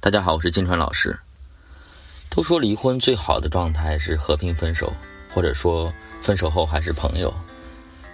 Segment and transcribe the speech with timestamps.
[0.00, 1.18] 大家好，我是金川老师。
[2.30, 4.92] 都说离婚最好的状态是和平分手，
[5.34, 7.34] 或者说分手后还是朋友。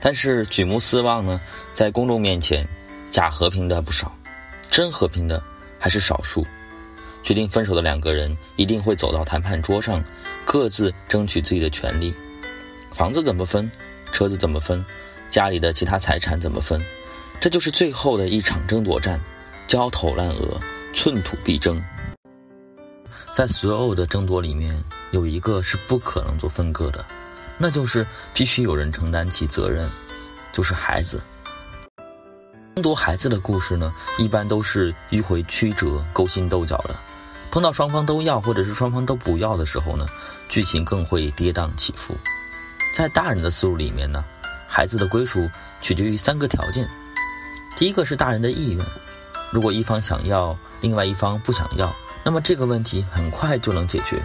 [0.00, 1.38] 但是举目四望呢，
[1.74, 2.66] 在公众面前，
[3.10, 4.16] 假和平的不少，
[4.70, 5.42] 真和平的
[5.78, 6.46] 还是少数。
[7.22, 10.02] 决定分手的两个人一定会走到谈判桌上，
[10.46, 12.14] 各自争取自己的权利。
[12.94, 13.70] 房子怎么分？
[14.10, 14.82] 车子怎么分？
[15.28, 16.82] 家里的其他财产怎么分？
[17.38, 19.20] 这就是最后的一场争夺战，
[19.66, 20.58] 焦头烂额。
[20.94, 21.82] 寸土必争，
[23.34, 27.04] 在所有的争夺里面，有一个是不可能做分割的，
[27.58, 29.90] 那就是必须有人承担起责任，
[30.52, 31.20] 就是孩子。
[32.76, 36.94] 争夺孩子的故事呢，一般都是迂回曲折、勾心斗角的。
[37.50, 40.06] 碰到双方都要或者是双方都不要的时候呢，
[40.48, 42.16] 剧情更会跌宕起伏。
[42.94, 44.24] 在大人的思路里面呢，
[44.68, 45.50] 孩子的归属
[45.80, 46.88] 取决于三个条件，
[47.76, 48.86] 第一个是大人的意愿，
[49.54, 50.58] 如果一方想要。
[50.80, 51.90] 另外一方不想要，
[52.26, 54.22] 那么这个问题很快就能解决。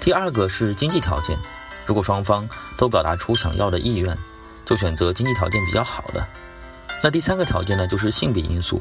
[0.00, 1.38] 第二个是经济条件，
[1.84, 4.16] 如果双方都表达出想要的意愿，
[4.64, 6.26] 就选择经济条件比较好的。
[7.02, 8.80] 那第三个条件呢，就是性别因素。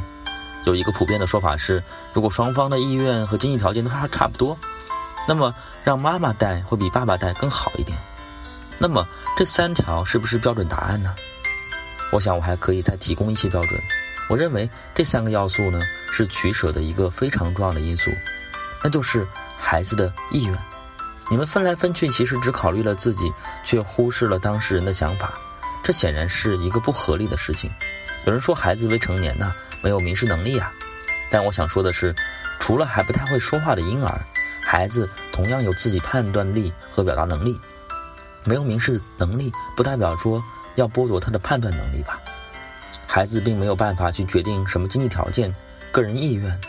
[0.63, 4.57] 有一个普遍的说法是，如果双方的意愿和经济条件都差差不多，
[5.27, 7.97] 那么让妈妈带会比爸爸带更好一点。
[8.77, 11.13] 那么这三条是不是标准答案呢？
[12.13, 13.77] 我想我还可以再提供一些标准。
[14.29, 18.11] 我认为这三个要素呢，是取舍的一个非常重要的因素，
[18.83, 20.57] 那就是孩子的意愿。
[21.29, 23.31] 你们分来分去，其实只考虑了自己，
[23.63, 25.39] 却忽视了当事人的想法，
[25.83, 27.71] 这显然是一个不合理的事情。
[28.25, 30.73] 有人说孩子未成年呢，没有民事能力啊，
[31.29, 32.15] 但我想说的是，
[32.59, 34.25] 除了还不太会说话的婴儿，
[34.61, 37.59] 孩子同样有自己判断力和表达能力。
[38.45, 40.43] 没有民事能力，不代表说
[40.75, 42.19] 要剥夺他的判断能力吧。
[43.13, 45.53] 孩子并没有办法去决定什么经济条件、
[45.91, 46.59] 个人意愿，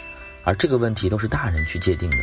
[0.45, 2.19] 而这个问题都是大人去界定的。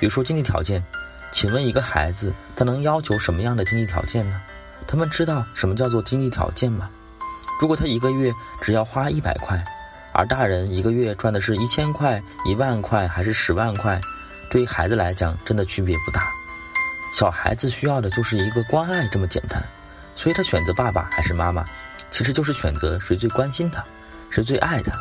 [0.00, 0.84] 比如说经济条件，
[1.30, 4.42] 请问一个孩子他能要求什么样的经济条件呢？
[4.84, 6.90] 他们知道什么叫做经济条件吗？
[7.60, 9.64] 如果他一个月只要花一百块，
[10.12, 14.00] 而大人一个月赚的是一千块、一万块还是十万块，
[14.50, 16.28] 对于孩子来讲真的区别不大。
[17.12, 19.62] 小孩子需要的就是一个关爱这么简单，
[20.16, 21.64] 所以他选择爸爸还是妈妈。
[22.12, 23.84] 其实就是选择谁最关心他，
[24.30, 24.92] 谁最爱他。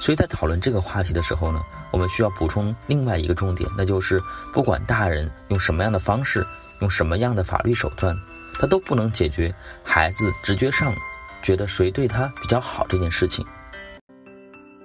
[0.00, 6.46] 所以在讨论这个话题的时候呢，我们需要补充另外一个重点，那就是不管大人用什么样的方式，
[6.80, 8.16] 用什么样的法律手段，
[8.60, 9.52] 他都不能解决
[9.82, 10.94] 孩子直觉上
[11.42, 13.44] 觉得谁对他比较好这件事情。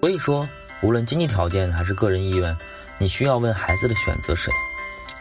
[0.02, 0.50] 所以说，
[0.82, 2.58] 无论经济条件还是个人意愿，
[2.98, 4.52] 你需要问孩子的选择谁，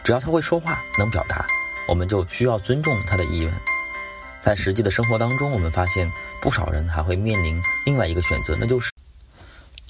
[0.03, 1.45] 只要他会说话能表达，
[1.87, 3.53] 我们就需要尊重他的意愿。
[4.41, 8.91] 在实际的生活当中，我们发现不少人还会面临另外一个选择，那就是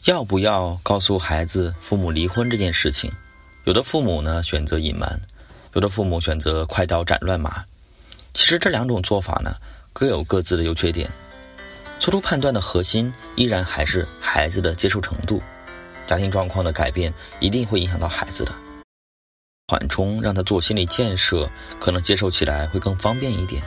[0.05, 3.09] 要不要告诉孩子父母离婚这件事情。
[3.63, 5.21] 有的父母呢选择隐瞒，
[5.73, 7.63] 有的父母选择快刀斩乱麻。
[8.33, 9.55] 其实这两种做法呢
[9.93, 11.09] 各有各自的优缺点，
[11.97, 15.41] 做出判断的核心依然还是孩子的接受程度。
[16.05, 18.51] 家庭状况的改变一定会影响到孩子的
[19.69, 23.63] 缓冲，让他做心理建设，可能接受起来会更方便一点。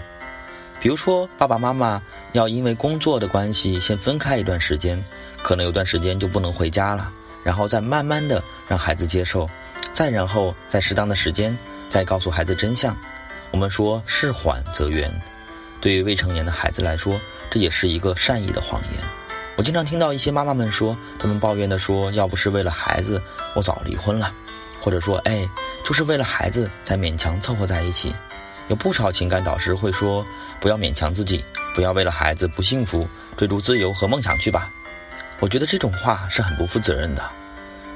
[0.81, 2.03] 比如说，爸爸妈妈
[2.33, 5.03] 要因为工作的关系先分开一段时间，
[5.43, 7.11] 可能有段时间就不能回家了，
[7.43, 9.49] 然后再慢慢的让孩子接受，
[9.93, 11.57] 再然后在适当的时间
[11.89, 12.97] 再告诉孩子真相。
[13.51, 15.11] 我们说事缓则圆，
[15.81, 19.01] 对于未成年的孩子来说，这也是一个善意的谎言。
[19.57, 23.23] 我经常听到一些妈妈们说，他们抱怨的说，要不是为了孩子，
[23.55, 24.35] 我早离婚了，
[24.81, 25.49] 或者说，哎，
[25.85, 28.13] 就是为了孩子才勉强凑合在一起。
[28.69, 30.27] 有不少情感导师会说
[30.61, 31.45] ：“不要勉强自己，
[31.75, 34.71] 不要为了孩子不幸福，追逐自由和梦想去吧。”
[35.41, 37.23] 我觉得这种话是很不负责任的。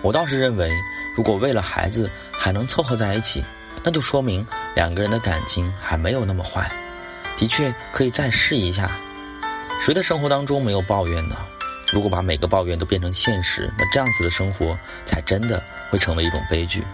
[0.03, 0.71] 我倒是认为，
[1.17, 3.43] 如果为了孩子还能凑合在一起，
[3.83, 6.71] 那就说明两个人的感情还没有那么坏。
[7.37, 8.91] 的确可以再试一下。
[9.81, 11.37] 谁的生活当中没有抱怨呢？
[11.91, 16.85] 如果把每个抱怨都变成现实，那这样子的生活才真的会成为一种悲剧。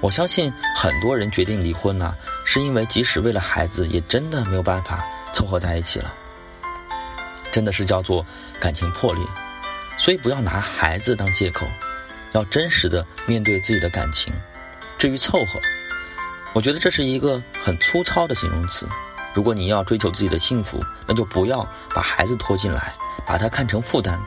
[0.00, 2.14] 我相信很多人决定离婚呢，
[2.44, 6.12] 是因为即使为了孩子，也真的没有办法凑合在一起了，
[7.50, 8.24] 真的是叫做
[8.60, 9.24] 感情破裂。
[9.96, 11.66] 所以不要拿孩子当借口，
[12.32, 14.32] 要真实的面对自己的感情。
[14.98, 15.58] 至于凑合，
[16.52, 18.86] 我觉得这是一个很粗糙的形容词。
[19.32, 22.94] 如果你要追求自己的幸福，那就不要把孩子拖进来，
[23.26, 24.20] 把他看成负担。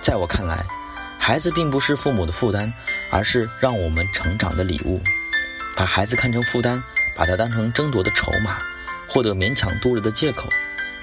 [0.00, 0.64] 在我看来。
[1.30, 2.74] 孩子并不是父母的负担，
[3.08, 5.00] 而是让我们成长的礼物。
[5.76, 6.82] 把孩子看成负担，
[7.14, 8.58] 把他当成争夺的筹码，
[9.08, 10.48] 获得勉强度日的借口，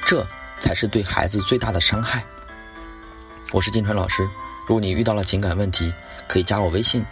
[0.06, 0.28] 这
[0.60, 2.26] 才是对孩子最大的伤害。
[3.54, 4.28] 我是金川老师，
[4.68, 5.94] 如果你遇到了情感问题，
[6.28, 7.06] 可以加我微信：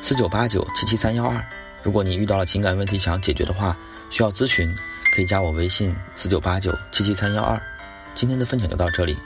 [0.00, 1.44] 四九八九七七三幺二。
[1.82, 3.76] 如果你遇到了情感问题想解决的话，
[4.08, 4.74] 需要咨询，
[5.14, 7.60] 可以加我微信四九八九七七三幺二。
[8.14, 9.18] 今天的分享就到这里。